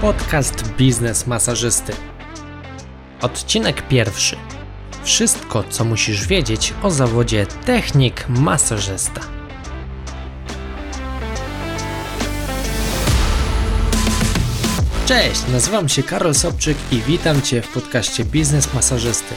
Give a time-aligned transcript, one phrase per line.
[0.00, 1.92] Podcast Biznes Masażysty.
[3.20, 4.36] Odcinek pierwszy.
[5.04, 9.20] Wszystko, co musisz wiedzieć o zawodzie technik masażysta.
[15.06, 19.34] Cześć, nazywam się Karol Sobczyk i witam Cię w podcaście Biznes Masażysty,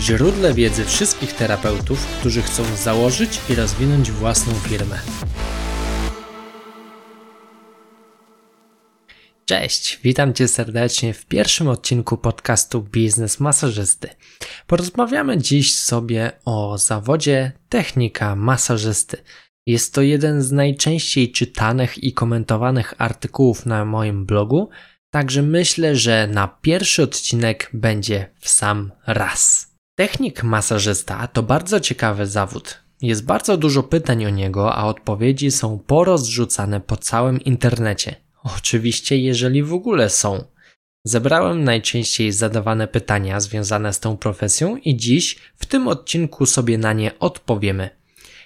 [0.00, 4.98] źródle wiedzy wszystkich terapeutów, którzy chcą założyć i rozwinąć własną firmę.
[9.52, 14.08] Cześć, witam Cię serdecznie w pierwszym odcinku podcastu Biznes Masażysty.
[14.66, 19.16] Porozmawiamy dziś sobie o zawodzie technika masażysty.
[19.66, 24.68] Jest to jeden z najczęściej czytanych i komentowanych artykułów na moim blogu,
[25.10, 29.70] także myślę, że na pierwszy odcinek będzie w sam raz.
[29.94, 32.82] Technik masażysta to bardzo ciekawy zawód.
[33.02, 38.21] Jest bardzo dużo pytań o niego, a odpowiedzi są porozrzucane po całym internecie.
[38.44, 40.44] Oczywiście, jeżeli w ogóle są.
[41.04, 46.92] Zebrałem najczęściej zadawane pytania związane z tą profesją i dziś w tym odcinku sobie na
[46.92, 47.90] nie odpowiemy.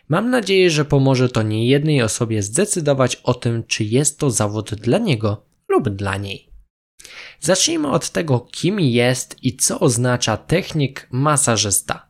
[0.08, 4.98] Mam nadzieję, że pomoże to niejednej osobie zdecydować o tym, czy jest to zawód dla
[4.98, 6.50] niego lub dla niej.
[7.40, 12.08] Zacznijmy od tego, kim jest i co oznacza technik masażysta.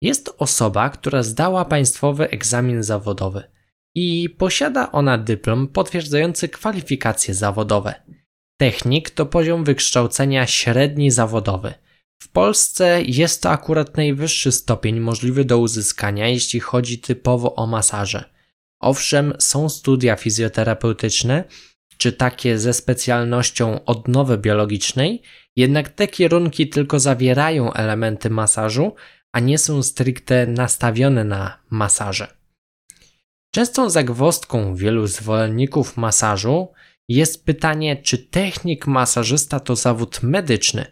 [0.00, 3.57] Jest to osoba, która zdała państwowy egzamin zawodowy
[4.00, 7.94] i posiada ona dyplom potwierdzający kwalifikacje zawodowe.
[8.60, 11.74] Technik to poziom wykształcenia średni zawodowy.
[12.22, 18.24] W Polsce jest to akurat najwyższy stopień możliwy do uzyskania, jeśli chodzi typowo o masaże.
[18.80, 21.44] Owszem, są studia fizjoterapeutyczne,
[21.96, 25.22] czy takie ze specjalnością odnowy biologicznej,
[25.56, 28.94] jednak te kierunki tylko zawierają elementy masażu,
[29.32, 32.37] a nie są stricte nastawione na masaże.
[33.58, 36.68] Częstą zagwozdką wielu zwolenników masażu
[37.08, 40.86] jest pytanie, czy technik masażysta to zawód medyczny.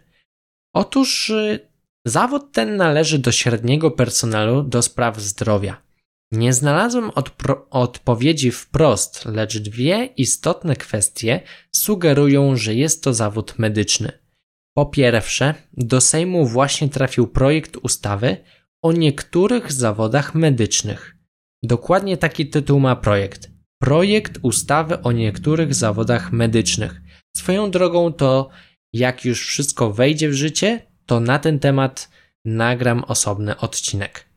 [0.73, 1.69] Otóż y,
[2.05, 5.81] zawód ten należy do średniego personelu do spraw zdrowia.
[6.31, 7.11] Nie znalazłem
[7.69, 14.11] odpowiedzi wprost, lecz dwie istotne kwestie sugerują, że jest to zawód medyczny.
[14.75, 18.37] Po pierwsze, do Sejmu właśnie trafił projekt ustawy
[18.81, 21.16] o niektórych zawodach medycznych.
[21.63, 23.51] Dokładnie taki tytuł ma projekt.
[23.81, 27.01] Projekt ustawy o niektórych zawodach medycznych.
[27.37, 28.49] Swoją drogą to,
[28.93, 32.09] jak już wszystko wejdzie w życie, to na ten temat
[32.45, 34.29] nagram osobny odcinek.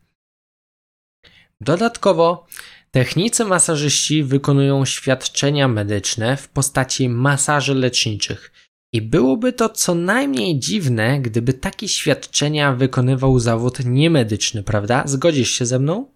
[1.61, 2.47] Dodatkowo,
[2.91, 8.51] technicy masażyści wykonują świadczenia medyczne w postaci masaży leczniczych.
[8.93, 15.03] I byłoby to co najmniej dziwne, gdyby takie świadczenia wykonywał zawód niemedyczny, prawda?
[15.05, 16.11] Zgodzisz się ze mną?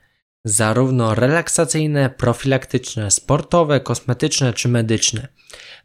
[0.44, 5.28] zarówno relaksacyjne, profilaktyczne, sportowe, kosmetyczne czy medyczne.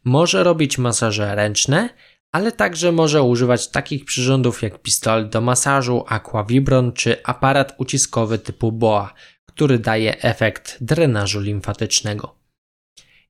[0.04, 1.88] Może robić masaże ręczne,
[2.32, 8.72] ale także może używać takich przyrządów jak pistolet do masażu, aquavibron czy aparat uciskowy typu
[8.72, 9.14] BOA,
[9.46, 12.43] który daje efekt drenażu limfatycznego.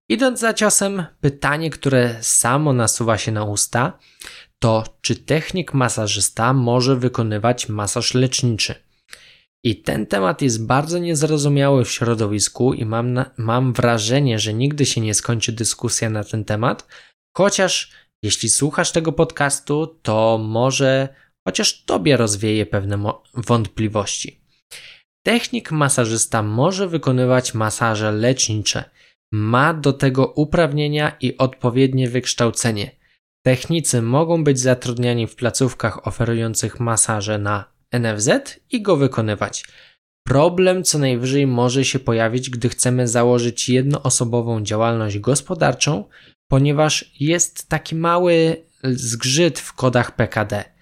[0.09, 3.99] Idąc za ciosem, pytanie, które samo nasuwa się na usta,
[4.59, 8.75] to czy technik masażysta może wykonywać masaż leczniczy?
[9.65, 14.87] I ten temat jest bardzo niezrozumiały w środowisku i mam, na, mam wrażenie, że nigdy
[14.87, 16.87] się nie skończy dyskusja na ten temat,
[17.37, 21.09] chociaż jeśli słuchasz tego podcastu, to może
[21.49, 24.41] chociaż tobie rozwieje pewne wątpliwości.
[25.27, 28.85] Technik masażysta może wykonywać masaże lecznicze–
[29.33, 32.91] ma do tego uprawnienia i odpowiednie wykształcenie.
[33.43, 39.65] Technicy mogą być zatrudniani w placówkach oferujących masaże na NFZ i go wykonywać.
[40.27, 46.05] Problem co najwyżej może się pojawić, gdy chcemy założyć jednoosobową działalność gospodarczą,
[46.49, 50.74] ponieważ jest taki mały zgrzyt w kodach PKD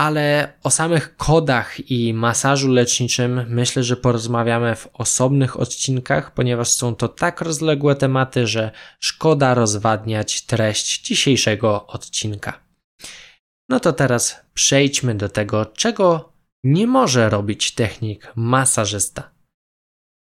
[0.00, 6.94] ale o samych kodach i masażu leczniczym myślę, że porozmawiamy w osobnych odcinkach, ponieważ są
[6.94, 8.70] to tak rozległe tematy, że
[9.00, 12.60] szkoda rozwadniać treść dzisiejszego odcinka.
[13.68, 16.32] No to teraz przejdźmy do tego, czego
[16.64, 19.30] nie może robić technik masażysta.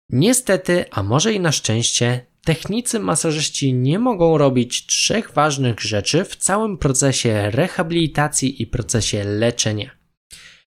[0.10, 6.36] Niestety, a może i na szczęście, technicy masażyści nie mogą robić trzech ważnych rzeczy w
[6.36, 9.92] całym procesie rehabilitacji i procesie leczenia.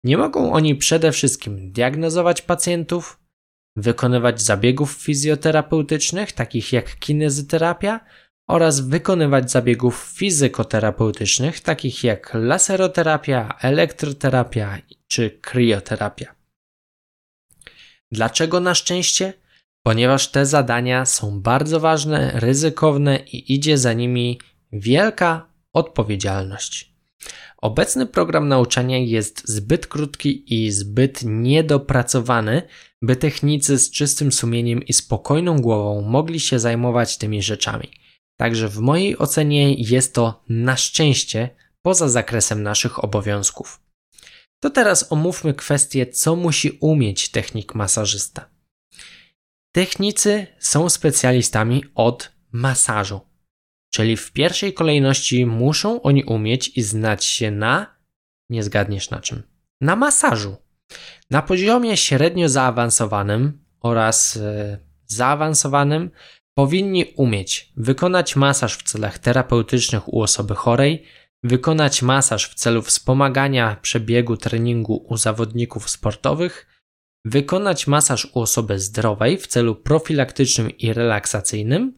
[0.04, 3.20] Nie mogą oni przede wszystkim diagnozować pacjentów,
[3.76, 8.00] wykonywać zabiegów fizjoterapeutycznych, takich jak kinezyterapia,
[8.48, 14.78] oraz wykonywać zabiegów fizykoterapeutycznych, takich jak laseroterapia, elektroterapia
[15.08, 16.34] czy krioterapia.
[18.12, 19.32] Dlaczego na szczęście?
[19.86, 24.40] Ponieważ te zadania są bardzo ważne, ryzykowne i idzie za nimi
[24.72, 26.94] wielka odpowiedzialność.
[27.58, 32.62] Obecny program nauczania jest zbyt krótki i zbyt niedopracowany,
[33.02, 37.90] by technicy z czystym sumieniem i spokojną głową mogli się zajmować tymi rzeczami.
[38.36, 41.50] Także w mojej ocenie jest to na szczęście
[41.82, 43.80] poza zakresem naszych obowiązków.
[44.60, 48.55] To teraz omówmy kwestię, co musi umieć technik masażysta.
[49.76, 53.20] Technicy są specjalistami od masażu,
[53.90, 57.96] czyli w pierwszej kolejności muszą oni umieć i znać się na,
[58.50, 59.42] nie zgadniesz na czym,
[59.80, 60.56] na masażu.
[61.30, 64.42] Na poziomie średnio zaawansowanym oraz yy,
[65.06, 66.10] zaawansowanym
[66.54, 71.04] powinni umieć wykonać masaż w celach terapeutycznych u osoby chorej,
[71.42, 76.75] wykonać masaż w celu wspomagania przebiegu treningu u zawodników sportowych,
[77.26, 81.94] wykonać masaż u osoby zdrowej w celu profilaktycznym i relaksacyjnym,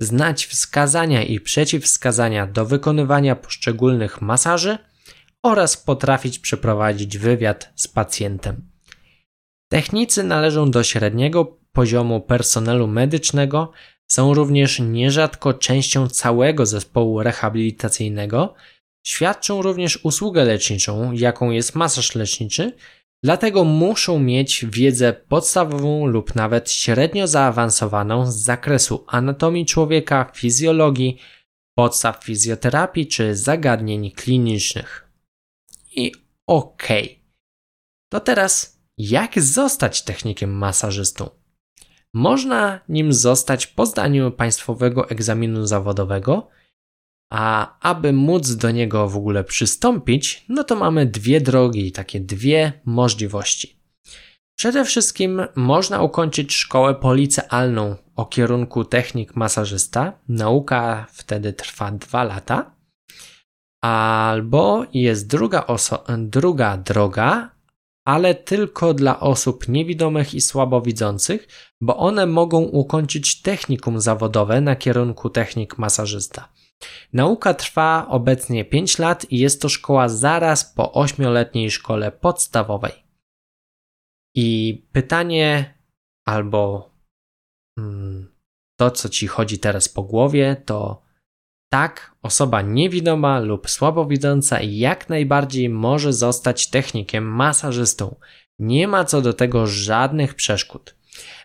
[0.00, 4.78] znać wskazania i przeciwwskazania do wykonywania poszczególnych masaży
[5.42, 8.70] oraz potrafić przeprowadzić wywiad z pacjentem.
[9.68, 13.72] Technicy należą do średniego poziomu personelu medycznego,
[14.10, 18.54] są również nierzadko częścią całego zespołu rehabilitacyjnego,
[19.06, 22.72] świadczą również usługę leczniczą, jaką jest masaż leczniczy,
[23.24, 31.18] dlatego muszą mieć wiedzę podstawową lub nawet średnio zaawansowaną z zakresu anatomii człowieka, fizjologii,
[31.74, 35.10] podstaw fizjoterapii czy zagadnień klinicznych.
[35.96, 36.12] I
[36.46, 37.04] okej.
[37.04, 37.24] Okay.
[38.12, 41.30] To teraz, jak zostać technikiem masażystą?
[42.14, 46.48] Można nim zostać po zdaniu państwowego egzaminu zawodowego,
[47.30, 52.72] a aby móc do niego w ogóle przystąpić, no to mamy dwie drogi, takie dwie
[52.84, 53.84] możliwości.
[54.56, 60.12] Przede wszystkim można ukończyć szkołę policealną o kierunku technik masażysta.
[60.28, 62.74] Nauka wtedy trwa dwa lata.
[63.82, 65.66] Albo jest druga,
[66.18, 67.50] druga droga,
[68.04, 71.48] ale tylko dla osób niewidomych i słabowidzących,
[71.80, 76.48] bo one mogą ukończyć technikum zawodowe na kierunku technik masażysta.
[77.12, 83.04] Nauka trwa obecnie 5 lat i jest to szkoła zaraz po 8-letniej szkole podstawowej.
[84.36, 85.78] I pytanie
[86.28, 86.90] albo
[87.78, 88.34] hmm,
[88.76, 91.04] to, co ci chodzi teraz po głowie, to
[91.72, 98.16] tak, osoba niewidoma lub słabowidząca jak najbardziej może zostać technikiem masażystą.
[98.58, 100.94] Nie ma co do tego żadnych przeszkód.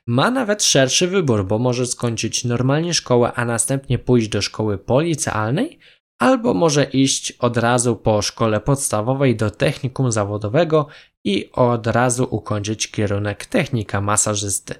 [0.07, 5.79] Ma nawet szerszy wybór, bo może skończyć normalnie szkołę, a następnie pójść do szkoły policealnej,
[6.19, 10.87] albo może iść od razu po szkole podstawowej do technikum zawodowego
[11.23, 14.75] i od razu ukończyć kierunek technika masażysty.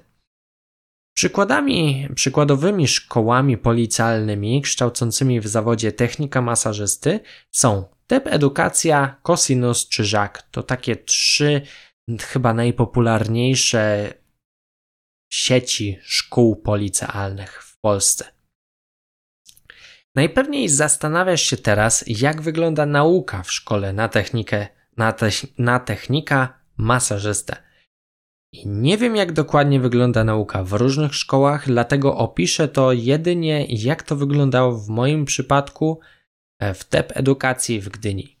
[1.16, 10.42] Przykładami, przykładowymi szkołami policjalnymi kształcącymi w zawodzie technika masażysty są TEP Edukacja, Cosinus czy Żak.
[10.50, 11.60] To takie trzy
[12.20, 14.12] chyba najpopularniejsze
[15.32, 18.24] sieci szkół policealnych w Polsce.
[20.14, 26.60] Najpewniej zastanawiasz się teraz, jak wygląda nauka w szkole na technikę, na, te, na technika
[26.76, 27.56] masażystę.
[28.52, 34.02] I nie wiem, jak dokładnie wygląda nauka w różnych szkołach, dlatego opiszę to jedynie, jak
[34.02, 36.00] to wyglądało w moim przypadku
[36.58, 38.36] e, w TEP Edukacji w Gdyni.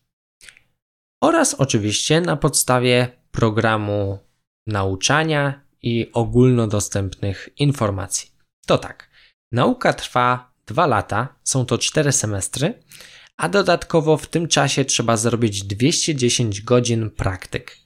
[1.22, 4.18] Oraz oczywiście na podstawie programu
[4.66, 8.30] nauczania i ogólnodostępnych informacji.
[8.66, 9.10] To tak,
[9.52, 12.82] nauka trwa 2 lata, są to 4 semestry,
[13.36, 17.76] a dodatkowo w tym czasie trzeba zrobić 210 godzin praktyk.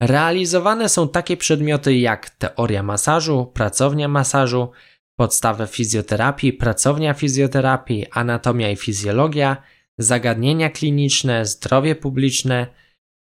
[0.00, 4.70] Realizowane są takie przedmioty jak teoria masażu, pracownia masażu,
[5.16, 9.62] podstawy fizjoterapii, pracownia fizjoterapii, anatomia i fizjologia,
[9.98, 12.66] zagadnienia kliniczne, zdrowie publiczne,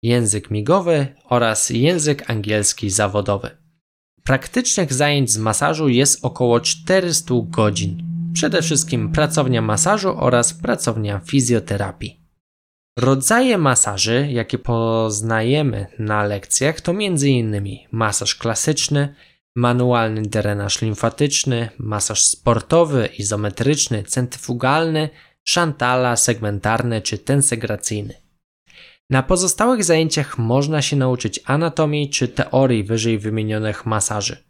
[0.02, 3.65] język migowy oraz język angielski zawodowy.
[4.26, 8.02] Praktycznych zajęć z masażu jest około 400 godzin.
[8.32, 12.20] Przede wszystkim pracownia masażu oraz pracownia fizjoterapii.
[12.98, 17.66] Rodzaje masaży, jakie poznajemy na lekcjach, to m.in.
[17.92, 19.14] masaż klasyczny,
[19.56, 25.08] manualny drenaż limfatyczny, masaż sportowy, izometryczny, centryfugalny,
[25.44, 28.25] szantala, segmentarny czy tensegracyjny.
[29.10, 34.44] Na pozostałych zajęciach można się nauczyć anatomii czy teorii wyżej wymienionych masaży.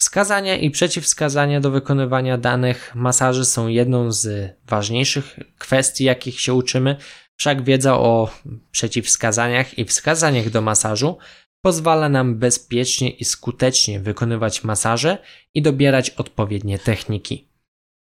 [0.00, 6.96] Wskazania i przeciwwskazania do wykonywania danych masaży są jedną z ważniejszych kwestii, jakich się uczymy,
[7.36, 8.30] wszak wiedza o
[8.70, 11.18] przeciwwskazaniach i wskazaniach do masażu
[11.62, 15.18] pozwala nam bezpiecznie i skutecznie wykonywać masaże
[15.54, 17.48] i dobierać odpowiednie techniki.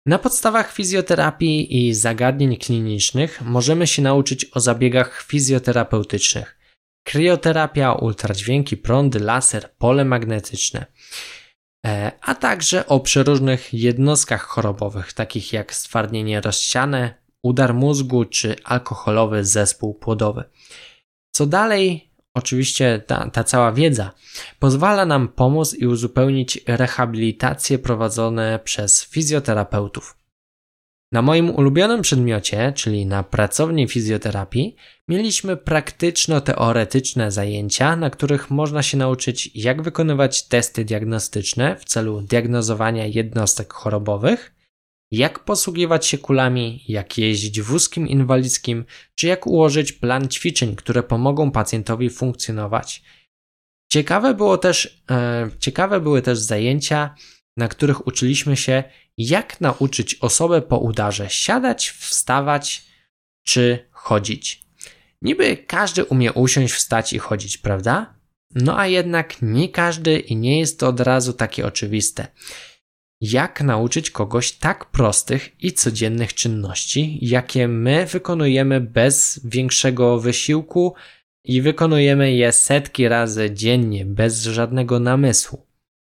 [0.05, 6.57] Na podstawach fizjoterapii i zagadnień klinicznych możemy się nauczyć o zabiegach fizjoterapeutycznych.
[7.07, 10.85] Krioterapia, ultradźwięki, prądy, laser, pole magnetyczne,
[11.85, 19.45] e, a także o przeróżnych jednostkach chorobowych, takich jak stwardnienie rozsiane, udar mózgu czy alkoholowy
[19.45, 20.43] zespół płodowy.
[21.35, 24.11] Co dalej, oczywiście ta, ta cała wiedza
[24.59, 30.17] pozwala nam pomóc i uzupełnić rehabilitacje prowadzone przez fizjoterapeutów.
[31.11, 34.75] Na moim ulubionym przedmiocie, czyli na pracowni fizjoterapii,
[35.07, 43.05] mieliśmy praktyczno-teoretyczne zajęcia, na których można się nauczyć, jak wykonywać testy diagnostyczne w celu diagnozowania
[43.05, 44.55] jednostek chorobowych,
[45.13, 51.51] jak posługiwać się kulami, jak jeździć wózkiem inwalidzkim, czy jak ułożyć plan ćwiczeń, które pomogą
[51.51, 53.03] pacjentowi funkcjonować.
[53.91, 57.15] Ciekawe, było też, e, ciekawe były też zajęcia,
[57.57, 58.83] na których uczyliśmy się,
[59.17, 62.85] jak nauczyć osobę po udarze siadać, wstawać
[63.45, 64.63] czy chodzić.
[65.21, 68.15] Niby każdy umie usiąść, wstać i chodzić, prawda?
[68.55, 72.27] No a jednak nie każdy i nie jest to od razu takie oczywiste
[73.23, 80.93] jak nauczyć kogoś tak prostych i codziennych czynności, jakie my wykonujemy bez większego wysiłku
[81.43, 85.65] i wykonujemy je setki razy dziennie, bez żadnego namysłu.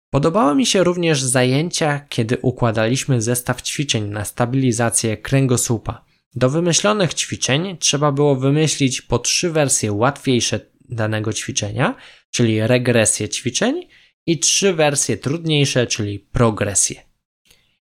[0.10, 6.06] Podobały mi się również zajęcia, kiedy układaliśmy zestaw ćwiczeń na stabilizację kręgosłupa.
[6.36, 10.60] Do wymyślonych ćwiczeń trzeba było wymyślić po trzy wersje łatwiejsze
[10.90, 11.96] danego ćwiczenia,
[12.32, 13.88] czyli regresję ćwiczeń,
[14.28, 17.02] i trzy wersje trudniejsze, czyli progresję.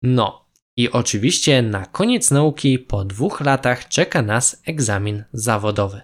[0.02, 6.02] No, i oczywiście na koniec nauki po dwóch latach czeka nas egzamin zawodowy.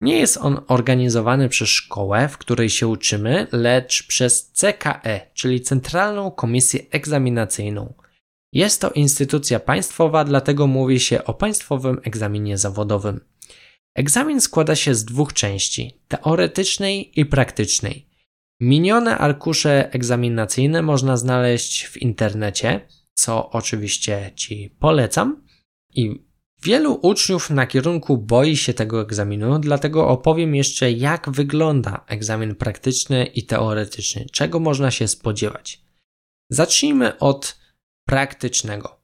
[0.00, 6.30] Nie jest on organizowany przez szkołę, w której się uczymy, lecz przez CKE, czyli Centralną
[6.30, 7.94] Komisję Egzaminacyjną.
[8.52, 13.20] Jest to instytucja państwowa, dlatego mówi się o państwowym egzaminie zawodowym.
[13.94, 18.13] Egzamin składa się z dwóch części: teoretycznej i praktycznej.
[18.60, 25.46] Minione arkusze egzaminacyjne można znaleźć w internecie, co oczywiście Ci polecam.
[25.94, 26.24] I
[26.62, 33.24] wielu uczniów na kierunku boi się tego egzaminu, dlatego opowiem jeszcze, jak wygląda egzamin praktyczny
[33.24, 35.84] i teoretyczny, czego można się spodziewać.
[36.50, 37.58] Zacznijmy od
[38.06, 39.00] praktycznego.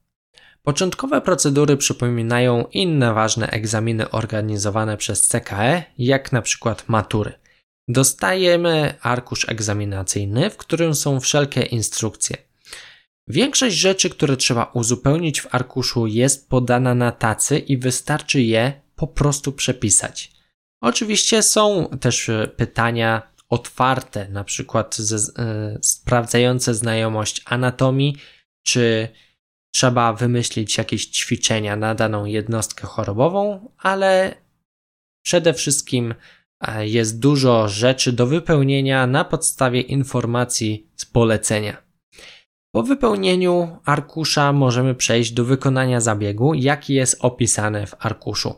[0.63, 7.40] Początkowe procedury przypominają inne ważne egzaminy organizowane przez CKE, jak na przykład matury.
[7.91, 12.37] Dostajemy arkusz egzaminacyjny, w którym są wszelkie instrukcje.
[13.27, 19.07] Większość rzeczy, które trzeba uzupełnić w arkuszu, jest podana na tacy i wystarczy je po
[19.07, 20.31] prostu przepisać.
[20.81, 28.17] Oczywiście są też e, pytania otwarte, na przykład ze, e, sprawdzające znajomość anatomii,
[28.63, 29.07] czy
[29.73, 34.35] trzeba wymyślić jakieś ćwiczenia na daną jednostkę chorobową, ale
[35.23, 36.13] przede wszystkim
[36.79, 41.77] jest dużo rzeczy do wypełnienia na podstawie informacji z polecenia.
[42.75, 48.55] Po wypełnieniu arkusza możemy przejść do wykonania zabiegu, jaki jest opisany w arkuszu.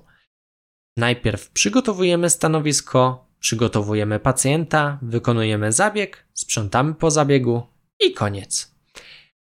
[0.98, 7.64] Najpierw przygotowujemy stanowisko, przygotowujemy pacjenta, wykonujemy zabieg, sprzątamy po zabiegu
[8.00, 8.76] i koniec.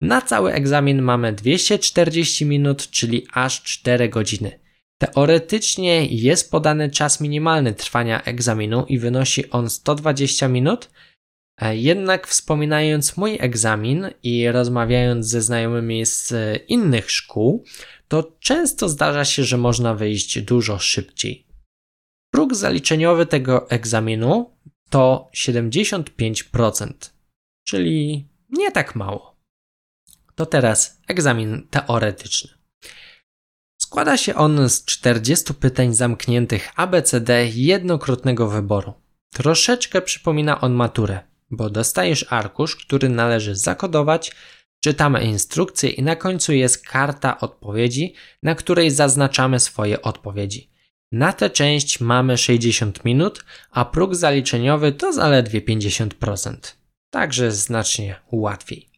[0.00, 4.65] Na cały egzamin mamy 240 minut, czyli aż 4 godziny.
[4.98, 10.88] Teoretycznie jest podany czas minimalny trwania egzaminu i wynosi on 120 minut,
[11.60, 17.64] E, jednak wspominając mój egzamin i rozmawiając ze znajomymi z e, innych szkół,
[18.08, 21.46] to często zdarza się, że można wyjść dużo szybciej.
[22.32, 24.56] Próg zaliczeniowy tego egzaminu
[24.90, 26.92] to 75%,
[27.66, 29.36] czyli nie tak mało.
[30.34, 32.50] To teraz egzamin teoretyczny.
[33.96, 38.92] Składa się on z 40 pytań zamkniętych ABCD jednokrotnego wyboru.
[39.32, 44.32] Troszeczkę przypomina on maturę, bo dostajesz arkusz, który należy zakodować,
[44.80, 50.70] czytamy instrukcję i na końcu jest karta odpowiedzi, na której zaznaczamy swoje odpowiedzi.
[51.12, 56.56] Na tę część mamy 60 minut, a próg zaliczeniowy to zaledwie 50%.
[57.10, 58.95] Także znacznie łatwiej.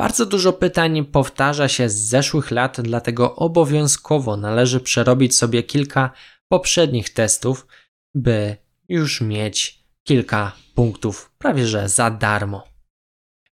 [0.00, 6.10] Bardzo dużo pytań powtarza się z zeszłych lat, dlatego obowiązkowo należy przerobić sobie kilka
[6.48, 7.66] poprzednich testów,
[8.14, 8.56] by
[8.88, 12.68] już mieć kilka punktów prawie że za darmo.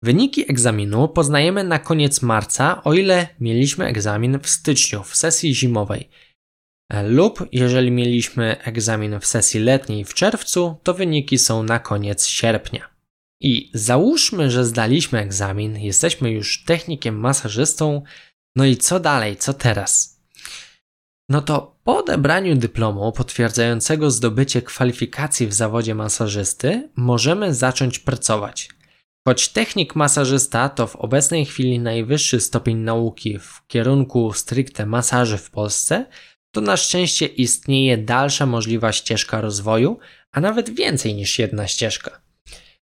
[0.03, 6.09] Wyniki egzaminu poznajemy na koniec marca, o ile mieliśmy egzamin w styczniu, w sesji zimowej.
[7.05, 12.96] Lub jeżeli mieliśmy egzamin w sesji letniej w czerwcu, to wyniki są na koniec sierpnia.
[13.41, 18.03] I załóżmy, że zdaliśmy egzamin, jesteśmy już technikiem masażystą,
[18.57, 20.21] no i co dalej, co teraz?
[21.29, 28.69] No to po odebraniu dyplomu potwierdzającego zdobycie kwalifikacji w zawodzie masażysty, możemy zacząć pracować.
[29.29, 35.51] Choć technik masażysta to w obecnej chwili najwyższy stopień nauki w kierunku stricte masaży w
[35.51, 36.07] Polsce,
[36.55, 39.99] to na szczęście istnieje dalsza możliwa ścieżka rozwoju,
[40.33, 42.26] a nawet więcej niż jedna ścieżka.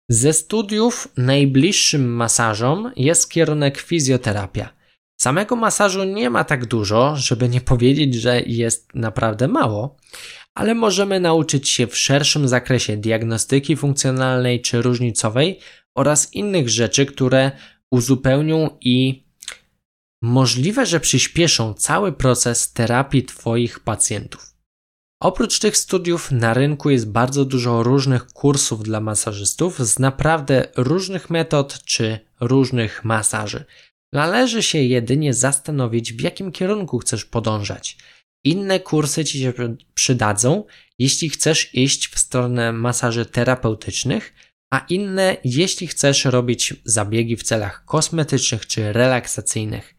[0.08, 4.68] Ze studiów najbliższym masażom jest kierunek fizjoterapia.
[5.20, 9.96] Samego masażu nie ma tak dużo, żeby nie powiedzieć, że jest naprawdę mało,
[10.54, 15.58] ale możemy nauczyć się w szerszym zakresie diagnostyki funkcjonalnej czy różnicowej
[15.94, 17.50] oraz innych rzeczy, które
[17.90, 19.24] uzupełnią i
[20.22, 24.53] możliwe, że przyspieszą cały proces terapii Twoich pacjentów.
[25.20, 31.30] Oprócz tych studiów na rynku jest bardzo dużo różnych kursów dla masażystów z naprawdę różnych
[31.30, 33.64] metod czy różnych masaży.
[34.12, 37.98] Należy się jedynie zastanowić, w jakim kierunku chcesz podążać.
[38.44, 39.52] Inne kursy Ci się
[39.94, 40.64] przydadzą,
[40.98, 44.34] jeśli chcesz iść w stronę masaży terapeutycznych,
[44.72, 49.94] a inne, jeśli chcesz robić zabiegi w celach kosmetycznych czy relaksacyjnych.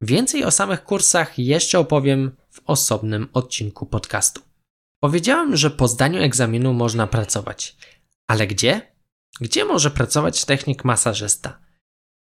[0.00, 4.42] Więcej o samych kursach jeszcze opowiem w osobnym odcinku podcastu.
[5.00, 7.76] Powiedziałem, że po zdaniu egzaminu można pracować.
[8.26, 8.92] Ale gdzie?
[9.40, 11.58] Gdzie może pracować technik masażysta?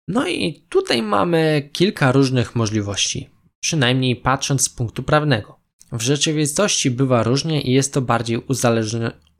[0.09, 5.61] No i tutaj mamy kilka różnych możliwości, przynajmniej patrząc z punktu prawnego.
[5.92, 8.38] W rzeczywistości bywa różnie i jest to bardziej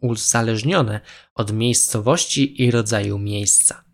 [0.01, 1.01] uzależnione
[1.35, 3.85] od miejscowości i rodzaju miejsca.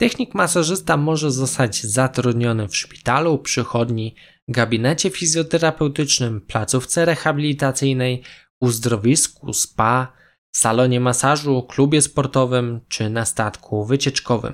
[0.00, 4.14] Technik masażysta może zostać zatrudniony w szpitalu, przychodni,
[4.48, 8.22] gabinecie fizjoterapeutycznym, placówce rehabilitacyjnej,
[8.60, 10.12] uzdrowisku, spa,
[10.56, 14.52] salonie masażu, klubie sportowym czy na statku wycieczkowym.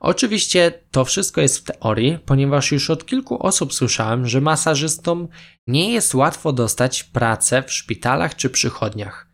[0.00, 5.28] Oczywiście to wszystko jest w teorii, ponieważ już od kilku osób słyszałem, że masażystom
[5.66, 9.27] nie jest łatwo dostać pracę w szpitalach czy przychodniach.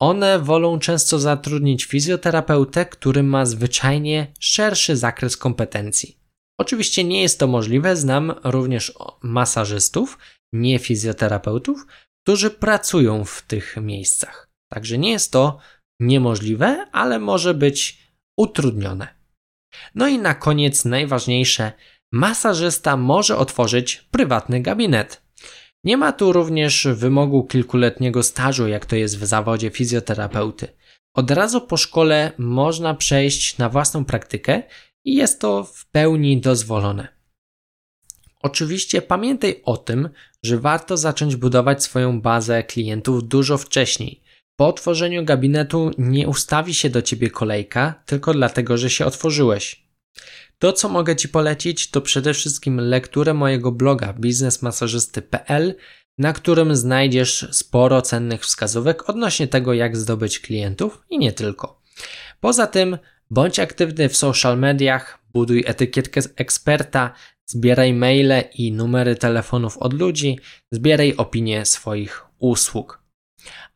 [0.00, 6.18] One wolą często zatrudnić fizjoterapeutę, który ma zwyczajnie szerszy zakres kompetencji.
[6.60, 10.18] Oczywiście nie jest to możliwe, znam również masażystów,
[10.52, 11.86] nie fizjoterapeutów,
[12.22, 14.50] którzy pracują w tych miejscach.
[14.72, 15.58] Także nie jest to
[16.00, 17.98] niemożliwe, ale może być
[18.38, 19.08] utrudnione.
[19.94, 21.72] No i na koniec najważniejsze,
[22.12, 25.25] masażysta może otworzyć prywatny gabinet.
[25.86, 30.68] Nie ma tu również wymogu kilkuletniego stażu, jak to jest w zawodzie fizjoterapeuty.
[31.14, 34.62] Od razu po szkole można przejść na własną praktykę
[35.04, 37.08] i jest to w pełni dozwolone.
[38.42, 40.08] Oczywiście pamiętaj o tym,
[40.42, 44.22] że warto zacząć budować swoją bazę klientów dużo wcześniej.
[44.56, 49.86] Po otworzeniu gabinetu nie ustawi się do ciebie kolejka tylko dlatego, że się otworzyłeś.
[50.58, 55.74] To, co mogę Ci polecić, to przede wszystkim lekturę mojego bloga biznesmasażysty.pl,
[56.18, 61.82] na którym znajdziesz sporo cennych wskazówek odnośnie tego, jak zdobyć klientów i nie tylko.
[62.40, 62.98] Poza tym,
[63.30, 67.14] bądź aktywny w social mediach, buduj etykietkę eksperta,
[67.48, 70.38] Zbieraj maile i numery telefonów od ludzi,
[70.72, 73.02] zbieraj opinie swoich usług.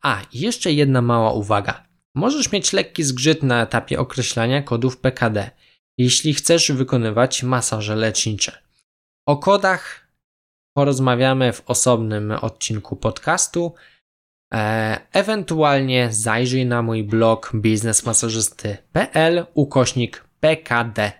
[0.01, 1.83] A, jeszcze jedna mała uwaga.
[2.15, 5.51] Możesz mieć lekki zgrzyt na etapie określania kodów PKD,
[5.97, 8.57] jeśli chcesz wykonywać masaże lecznicze.
[9.27, 10.07] O kodach
[10.73, 13.73] porozmawiamy w osobnym odcinku podcastu.
[14.53, 21.11] E, ewentualnie zajrzyj na mój blog biznesmasażysty.pl ukośnik PKD.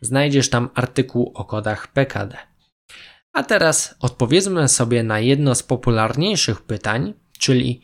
[0.00, 2.36] Znajdziesz tam artykuł o kodach PKD.
[3.32, 7.82] A teraz odpowiedzmy sobie na jedno z popularniejszych pytań, czyli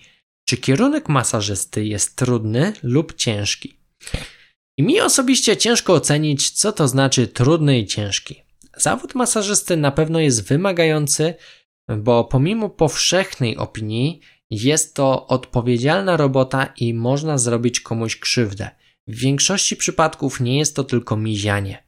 [0.49, 3.81] czy kierunek masażysty jest trudny lub ciężki?
[4.79, 8.43] I mi osobiście ciężko ocenić, co to znaczy trudny i ciężki.
[8.77, 11.35] Zawód masażysty na pewno jest wymagający,
[11.99, 18.71] bo pomimo powszechnej opinii jest to odpowiedzialna robota i można zrobić komuś krzywdę.
[19.07, 21.85] W większości przypadków nie jest to tylko mizianie.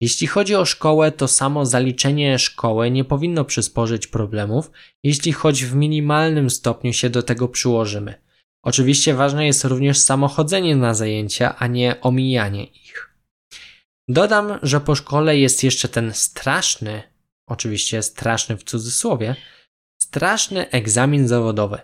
[0.00, 4.70] Jeśli chodzi o szkołę, to samo zaliczenie szkoły nie powinno przysporzyć problemów,
[5.02, 8.14] jeśli choć w minimalnym stopniu się do tego przyłożymy.
[8.64, 13.16] Oczywiście ważne jest również samochodzenie na zajęcia, a nie omijanie ich.
[14.08, 17.02] Dodam, że po szkole jest jeszcze ten straszny,
[17.48, 19.36] oczywiście straszny w cudzysłowie,
[20.02, 21.78] straszny egzamin zawodowy.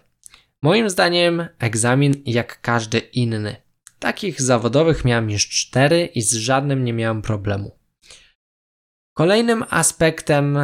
[0.63, 3.57] Moim zdaniem egzamin jak każdy inny.
[3.99, 7.79] Takich zawodowych miałem już cztery i z żadnym nie miałem problemu.
[9.17, 10.59] Kolejnym aspektem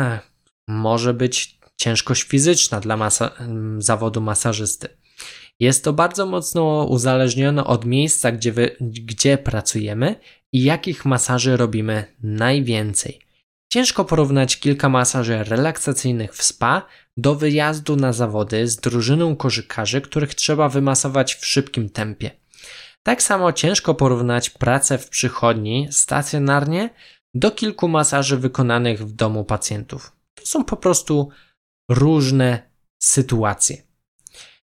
[0.68, 3.30] może być ciężkość fizyczna dla masa
[3.78, 4.88] zawodu masażysty.
[5.60, 10.16] Jest to bardzo mocno uzależnione od miejsca, gdzie, wy, gdzie pracujemy
[10.52, 13.20] i jakich masaży robimy najwięcej.
[13.72, 16.86] Ciężko porównać kilka masaży relaksacyjnych w spa
[17.16, 22.30] do wyjazdu na zawody z drużyną korzykarzy, których trzeba wymasować w szybkim tempie.
[23.02, 26.90] Tak samo ciężko porównać pracę w przychodni stacjonarnie
[27.34, 30.12] do kilku masaży wykonanych w domu pacjentów.
[30.34, 31.28] To są po prostu
[31.88, 32.70] różne
[33.02, 33.93] sytuacje.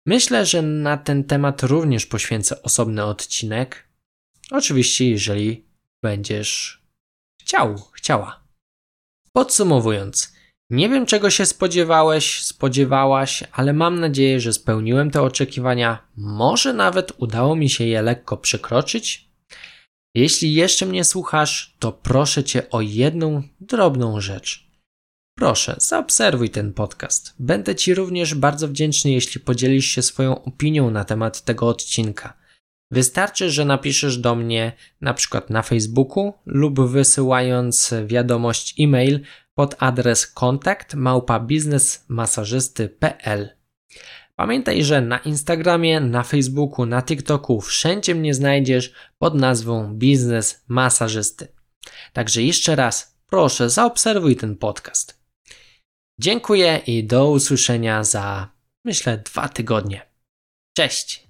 [0.09, 3.87] Myślę, że na ten temat również poświęcę osobny odcinek.
[4.51, 5.65] Oczywiście, jeżeli
[6.03, 6.81] będziesz
[7.41, 8.43] chciał, chciała.
[9.33, 10.33] Podsumowując,
[10.69, 16.07] nie wiem czego się spodziewałeś, spodziewałaś, ale mam nadzieję, że spełniłem te oczekiwania.
[16.15, 19.29] Może nawet udało mi się je lekko przekroczyć.
[20.15, 24.68] Jeśli jeszcze mnie słuchasz, to proszę cię o jedną drobną rzecz.
[25.39, 27.33] Proszę, zaobserwuj ten podcast.
[27.39, 32.33] Będę Ci również bardzo wdzięczny, jeśli podzielisz się swoją opinią na temat tego odcinka.
[32.91, 34.71] Wystarczy, że napiszesz do mnie
[35.01, 39.19] na przykład na Facebooku lub wysyłając wiadomość e-mail
[39.55, 40.95] pod adres kontakt.
[44.35, 51.47] Pamiętaj, że na Instagramie, na Facebooku, na TikToku wszędzie mnie znajdziesz pod nazwą Biznes Masażysty.
[52.13, 55.18] Także jeszcze raz proszę zaobserwuj ten podcast.
[56.19, 58.49] Dziękuję i do usłyszenia za,
[58.85, 60.05] myślę, dwa tygodnie.
[60.77, 61.28] Cześć!